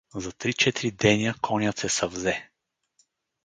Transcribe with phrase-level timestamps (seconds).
[0.15, 2.37] За три-четири деня конят се съвзе.